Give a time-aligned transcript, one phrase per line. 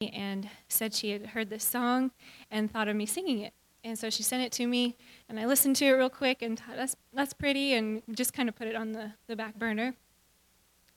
[0.00, 2.10] and said she had heard this song
[2.50, 3.54] and thought of me singing it.
[3.82, 4.96] And so she sent it to me,
[5.28, 8.48] and I listened to it real quick and thought, that's, that's pretty, and just kind
[8.48, 9.94] of put it on the, the back burner.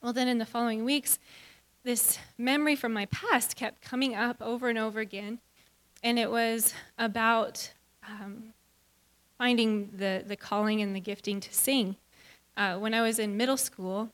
[0.02, 1.20] Well, then in the following weeks,
[1.84, 5.40] this memory from my past kept coming up over and over again,
[6.04, 7.72] and it was about
[8.08, 8.54] um,
[9.38, 11.96] finding the, the calling and the gifting to sing.
[12.58, 14.10] Uh, when I was in middle school,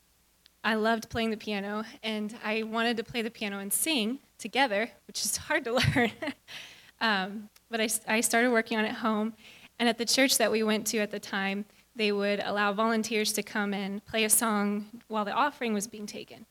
[0.62, 4.90] I loved playing the piano, and I wanted to play the piano and sing together,
[5.06, 6.12] which is hard to learn.
[7.00, 9.34] um, but I, I started working on it home,
[9.78, 11.64] and at the church that we went to at the time,
[11.96, 16.06] they would allow volunteers to come and play a song while the offering was being
[16.06, 16.44] taken.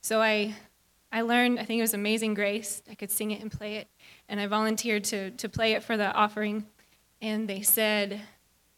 [0.00, 0.54] So I,
[1.10, 2.82] I learned, I think it was Amazing Grace.
[2.88, 3.88] I could sing it and play it.
[4.28, 6.66] And I volunteered to, to play it for the offering.
[7.20, 8.20] And they said,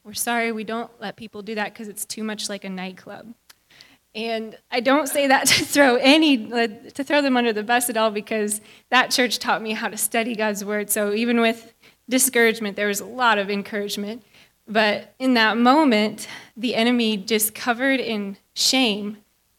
[0.02, 3.34] We're sorry, we don't let people do that because it's too much like a nightclub.
[4.14, 7.96] And I don't say that to throw any to throw them under the bus at
[7.96, 10.90] all because that church taught me how to study God's word.
[10.90, 11.74] So even with
[12.08, 14.22] discouragement, there was a lot of encouragement.
[14.66, 16.26] But in that moment,
[16.56, 19.18] the enemy just covered in shame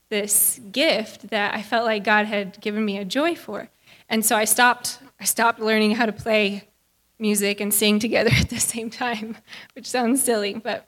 [0.10, 3.70] this gift that I felt like God had given me a joy for.
[4.10, 6.68] And so I stopped I stopped learning how to play
[7.20, 9.38] music and sing together at the same time,
[9.74, 10.88] which sounds silly, but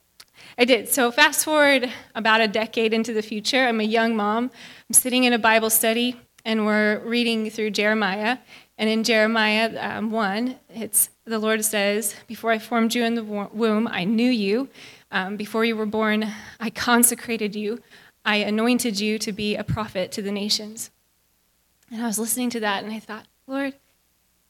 [0.57, 0.89] I did.
[0.89, 4.51] So fast forward about a decade into the future, I'm a young mom.
[4.89, 8.37] I'm sitting in a Bible study and we're reading through Jeremiah.
[8.77, 13.23] And in Jeremiah um, 1, it's the Lord says, Before I formed you in the
[13.23, 14.69] womb, I knew you.
[15.11, 17.81] Um, before you were born, I consecrated you.
[18.23, 20.91] I anointed you to be a prophet to the nations.
[21.91, 23.73] And I was listening to that and I thought, Lord,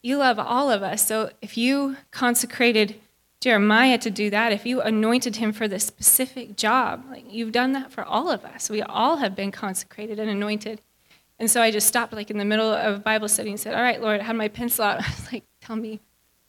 [0.01, 1.05] you love all of us.
[1.05, 2.99] So if you consecrated
[3.39, 7.73] Jeremiah to do that, if you anointed him for this specific job, like you've done
[7.73, 8.69] that for all of us.
[8.69, 10.81] We all have been consecrated and anointed.
[11.39, 13.81] And so I just stopped like in the middle of Bible study and said, All
[13.81, 15.01] right, Lord, I had my pencil out.
[15.03, 15.99] I was like, Tell me,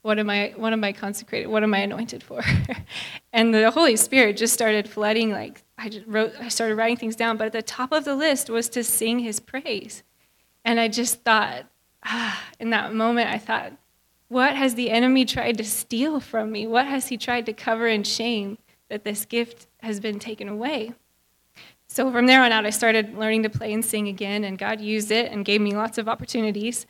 [0.03, 1.49] what am I what am I consecrated?
[1.49, 2.43] What am I anointed for?
[3.33, 7.17] and the Holy Spirit just started flooding, like I just wrote I started writing things
[7.17, 10.03] down, but at the top of the list was to sing his praise.
[10.65, 11.67] And I just thought,
[12.05, 13.73] ah, in that moment, I thought,
[14.29, 16.67] what has the enemy tried to steal from me?
[16.67, 18.59] What has he tried to cover in shame
[18.89, 20.93] that this gift has been taken away?
[21.87, 24.81] So from there on out, I started learning to play and sing again, and God
[24.81, 26.87] used it and gave me lots of opportunities.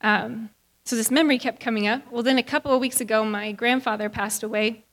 [0.00, 0.50] Um,
[0.84, 2.02] so this memory kept coming up.
[2.10, 4.84] Well, then a couple of weeks ago, my grandfather passed away.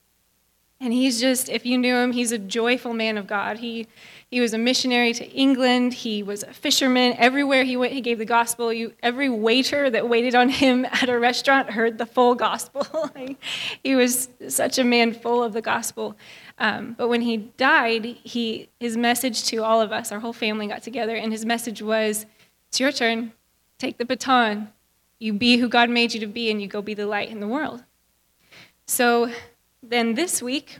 [0.82, 3.58] And he's just, if you knew him, he's a joyful man of God.
[3.58, 3.86] He,
[4.32, 5.94] he was a missionary to England.
[5.94, 7.14] He was a fisherman.
[7.18, 8.72] Everywhere he went, he gave the gospel.
[8.72, 12.84] You, every waiter that waited on him at a restaurant heard the full gospel.
[13.84, 16.16] he was such a man full of the gospel.
[16.58, 20.66] Um, but when he died, he, his message to all of us, our whole family
[20.66, 22.26] got together, and his message was,
[22.70, 23.32] It's your turn.
[23.78, 24.72] Take the baton.
[25.20, 27.38] You be who God made you to be, and you go be the light in
[27.38, 27.84] the world.
[28.86, 29.30] So
[29.82, 30.78] then this week,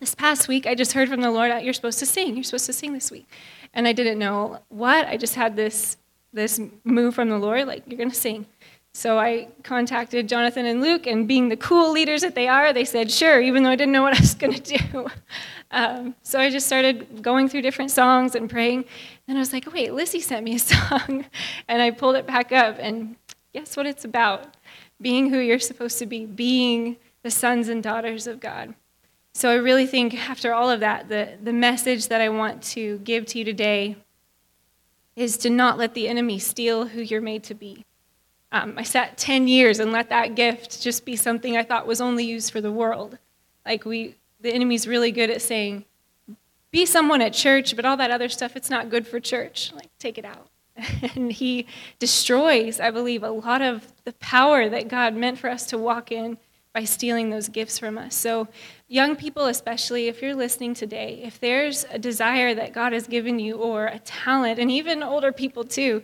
[0.00, 2.34] this past week, I just heard from the Lord, out you're supposed to sing.
[2.34, 3.28] You're supposed to sing this week.
[3.74, 5.06] And I didn't know what.
[5.06, 5.96] I just had this,
[6.32, 8.46] this move from the Lord, like, you're going to sing.
[8.92, 12.84] So I contacted Jonathan and Luke, and being the cool leaders that they are, they
[12.84, 15.06] said, sure, even though I didn't know what I was going to do.
[15.70, 18.86] Um, so I just started going through different songs and praying.
[19.28, 21.26] And I was like, wait, Lizzie sent me a song.
[21.68, 23.16] And I pulled it back up, and
[23.52, 24.56] guess what it's about?
[25.00, 28.74] Being who you're supposed to be, being the sons and daughters of God.
[29.34, 32.98] So I really think after all of that, the, the message that I want to
[32.98, 33.96] give to you today
[35.14, 37.84] is to not let the enemy steal who you're made to be.
[38.50, 42.00] Um, I sat 10 years and let that gift just be something I thought was
[42.00, 43.18] only used for the world.
[43.66, 45.84] Like we, the enemy's really good at saying,
[46.70, 49.72] be someone at church, but all that other stuff, it's not good for church.
[49.74, 50.48] Like, take it out.
[51.14, 51.66] and he
[51.98, 56.12] destroys, I believe, a lot of the power that God meant for us to walk
[56.12, 56.38] in
[56.74, 58.14] by stealing those gifts from us.
[58.14, 58.48] So,
[58.86, 63.38] young people, especially, if you're listening today, if there's a desire that God has given
[63.38, 66.02] you or a talent, and even older people too,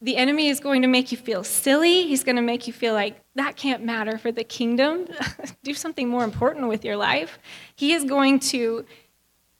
[0.00, 2.06] the enemy is going to make you feel silly.
[2.06, 5.08] He's going to make you feel like that can't matter for the kingdom.
[5.62, 7.38] Do something more important with your life.
[7.74, 8.84] He is going to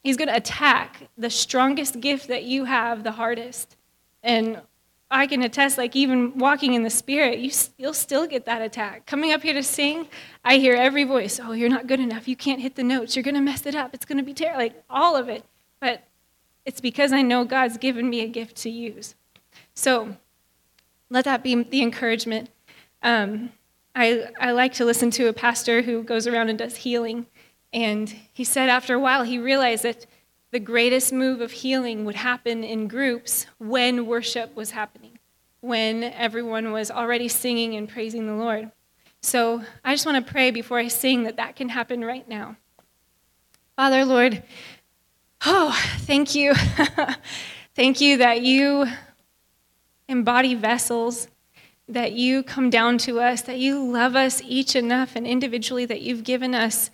[0.02, 3.76] he's going to attack the strongest gift that you have the hardest.
[4.22, 4.60] And
[5.10, 9.06] I can attest, like even walking in the spirit, you, you'll still get that attack.
[9.06, 10.08] Coming up here to sing,
[10.44, 11.38] I hear every voice.
[11.42, 12.26] Oh, you're not good enough.
[12.26, 13.14] You can't hit the notes.
[13.14, 13.94] You're going to mess it up.
[13.94, 14.58] It's going to be terrible.
[14.58, 15.44] Like all of it.
[15.78, 16.02] But
[16.64, 19.14] it's because I know God's given me a gift to use.
[19.74, 20.16] So
[21.10, 22.50] let that be the encouragement.
[23.02, 23.50] Um,
[23.94, 27.26] I, I like to listen to a pastor who goes around and does healing.
[27.72, 30.06] And he said after a while, he realized that
[30.54, 35.18] the greatest move of healing would happen in groups when worship was happening.
[35.60, 38.70] when everyone was already singing and praising the Lord.
[39.20, 42.56] So I just want to pray before I sing that that can happen right now.
[43.74, 44.44] Father, Lord,
[45.44, 46.54] oh, thank you.
[47.74, 48.86] thank you that you
[50.06, 51.26] embody vessels,
[51.88, 56.02] that you come down to us, that you love us each enough and individually, that
[56.02, 56.90] you've given us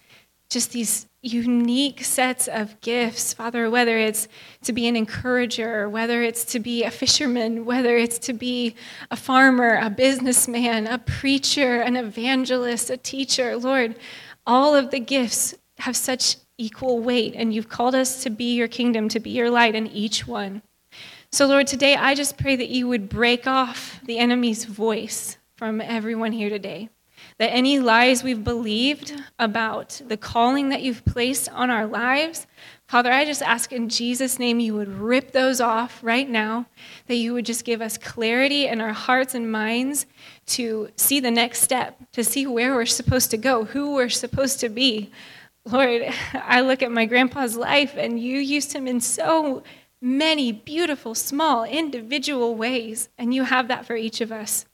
[0.50, 4.26] just these unique sets of gifts, Father, whether it's
[4.64, 8.74] to be an encourager, whether it's to be a fisherman, whether it's to be
[9.10, 13.56] a farmer, a businessman, a preacher, an evangelist, a teacher.
[13.56, 13.94] Lord,
[14.46, 18.68] all of the gifts have such equal weight, and you've called us to be your
[18.68, 20.62] kingdom, to be your light in each one.
[21.30, 25.80] So, Lord, today I just pray that you would break off the enemy's voice from
[25.80, 26.88] everyone here today
[27.38, 32.46] that any lies we've believed about the calling that you've placed on our lives,
[32.90, 36.66] Father, I just ask in Jesus' name you would rip those off right now,
[37.06, 40.06] that you would just give us clarity in our hearts and minds
[40.46, 44.58] to see the next step, to see where we're supposed to go, who we're supposed
[44.58, 45.12] to be.
[45.64, 46.02] Lord,
[46.34, 49.62] I look at my grandpa's life, and you used him in so
[50.02, 54.66] many beautiful, small, individual ways, and you have that for each of us.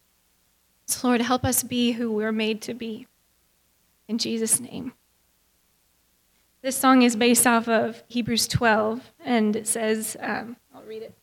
[0.87, 3.09] So, Lord, help us be who we're made to be.
[4.07, 4.93] In Jesus' name.
[6.63, 11.15] This song is based off of Hebrews 12, and it says, um, I'll read it.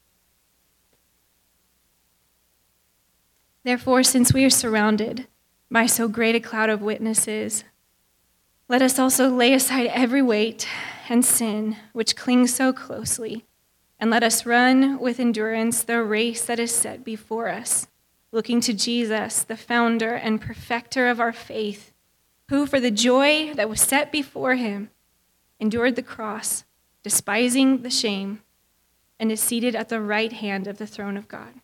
[3.64, 5.28] Therefore, since we are surrounded
[5.72, 7.64] by so great a cloud of witnesses,
[8.68, 10.68] let us also lay aside every weight
[11.08, 13.46] and sin which clings so closely,
[14.00, 17.88] and let us run with endurance the race that is set before us
[18.34, 21.94] looking to Jesus, the founder and perfecter of our faith,
[22.50, 24.90] who, for the joy that was set before him,
[25.60, 26.66] endured the cross,
[27.04, 28.42] despising the shame,
[29.20, 31.62] and is seated at the right hand of the throne of God.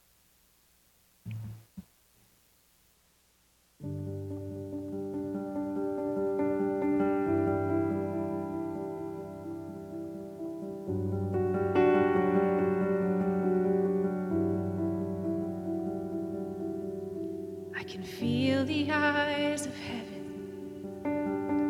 [18.66, 21.02] The eyes of heaven,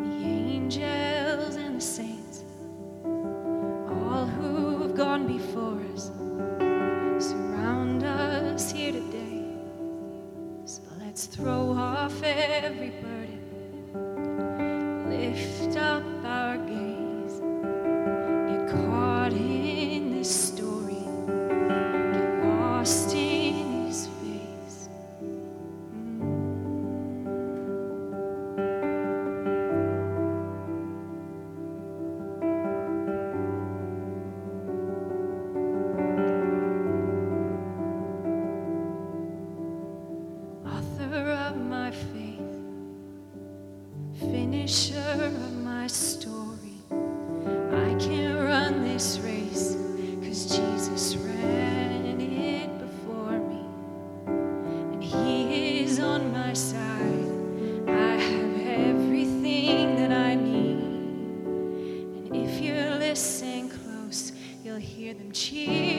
[0.02, 2.44] the angels and the saints,
[3.04, 6.10] all who have gone before us,
[7.24, 9.44] surround us here today.
[10.64, 13.40] So let's throw off every burden,
[15.08, 16.19] lift up
[56.00, 57.28] on my side.
[57.88, 60.78] I have everything that I need.
[62.26, 64.32] And if you listen close,
[64.64, 65.89] you'll hear them cheer.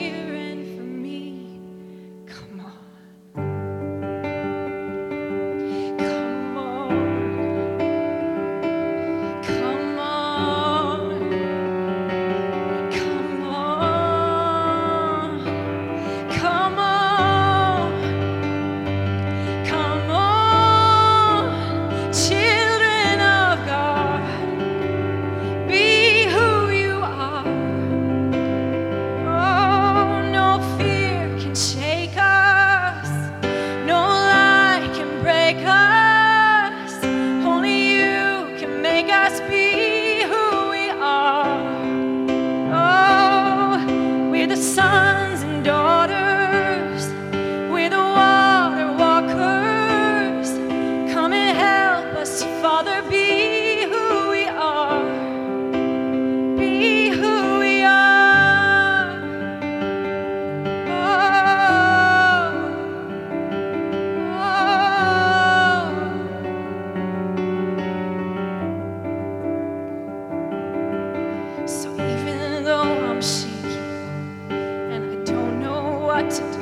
[76.24, 76.61] With your strength.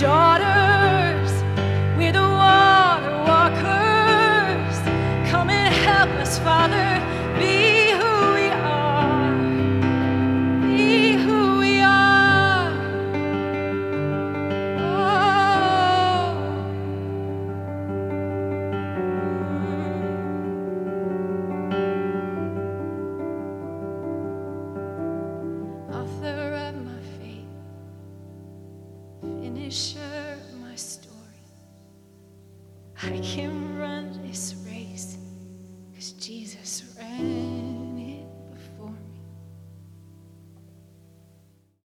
[0.00, 0.59] daughter.